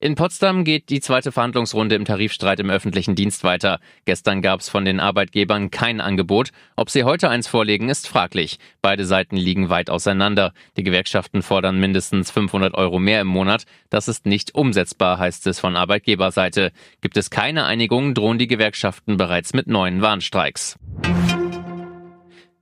[0.00, 3.80] In Potsdam geht die zweite Verhandlungsrunde im Tarifstreit im öffentlichen Dienst weiter.
[4.04, 6.50] Gestern gab es von den Arbeitgebern kein Angebot.
[6.76, 8.60] Ob sie heute eins vorlegen, ist fraglich.
[8.80, 10.52] Beide Seiten liegen weit auseinander.
[10.76, 13.64] Die Gewerkschaften fordern mindestens 500 Euro mehr im Monat.
[13.90, 16.70] Das ist nicht umsetzbar, heißt es von Arbeitgeberseite.
[17.00, 20.78] Gibt es keine Einigung, drohen die Gewerkschaften bereits mit neuen Warnstreiks.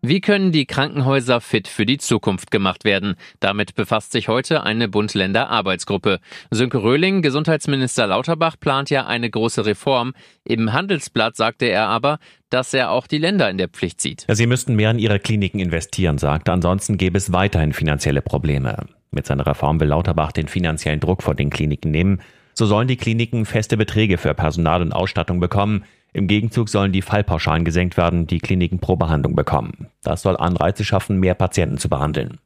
[0.09, 3.16] Wie können die Krankenhäuser fit für die Zukunft gemacht werden?
[3.41, 6.20] Damit befasst sich heute eine Bund-Länder-Arbeitsgruppe.
[6.52, 10.12] Sönke Röhling, Gesundheitsminister Lauterbach, plant ja eine große Reform.
[10.45, 12.20] Im Handelsblatt sagte er aber,
[12.51, 14.27] dass er auch die Länder in der Pflicht sieht.
[14.29, 16.48] Sie müssten mehr in ihre Kliniken investieren, sagt.
[16.48, 18.87] Ansonsten gäbe es weiterhin finanzielle Probleme.
[19.10, 22.20] Mit seiner Reform will Lauterbach den finanziellen Druck vor den Kliniken nehmen.
[22.54, 25.84] So sollen die Kliniken feste Beträge für Personal und Ausstattung bekommen.
[26.16, 29.88] Im Gegenzug sollen die Fallpauschalen gesenkt werden, die Kliniken pro Behandlung bekommen.
[30.02, 32.38] Das soll Anreize schaffen, mehr Patienten zu behandeln.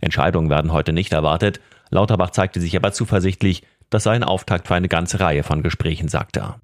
[0.00, 1.60] Entscheidungen werden heute nicht erwartet.
[1.90, 6.06] Lauterbach zeigte sich aber zuversichtlich, das sei ein Auftakt für eine ganze Reihe von Gesprächen,
[6.06, 6.60] sagte er.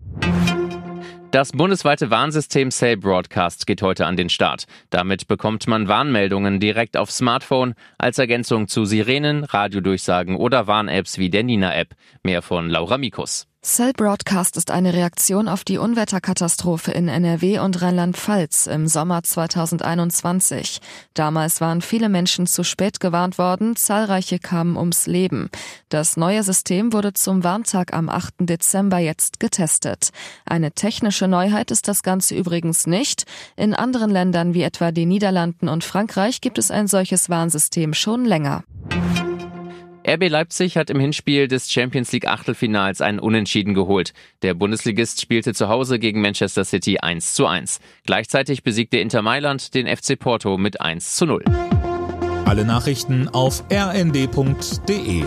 [1.32, 4.66] Das bundesweite Warnsystem Cell Broadcast geht heute an den Start.
[4.90, 11.30] Damit bekommt man Warnmeldungen direkt auf Smartphone als Ergänzung zu Sirenen, Radiodurchsagen oder Warn-Apps wie
[11.30, 11.96] der Nina-App.
[12.22, 13.48] Mehr von Laura Mikus.
[13.64, 20.82] Cell Broadcast ist eine Reaktion auf die Unwetterkatastrophe in NRW und Rheinland-Pfalz im Sommer 2021.
[21.14, 25.48] Damals waren viele Menschen zu spät gewarnt worden, zahlreiche kamen ums Leben.
[25.88, 28.34] Das neue System wurde zum Warntag am 8.
[28.40, 30.10] Dezember jetzt getestet.
[30.44, 33.24] Eine technische Neuheit ist das Ganze übrigens nicht.
[33.56, 38.26] In anderen Ländern wie etwa den Niederlanden und Frankreich gibt es ein solches Warnsystem schon
[38.26, 38.62] länger.
[40.06, 44.12] RB Leipzig hat im Hinspiel des Champions League Achtelfinals einen Unentschieden geholt.
[44.42, 47.80] Der Bundesligist spielte zu Hause gegen Manchester City 1 zu 1.
[48.04, 51.44] Gleichzeitig besiegte Inter Mailand den FC Porto mit 1 zu 0.
[52.44, 55.24] Alle Nachrichten auf rnd.de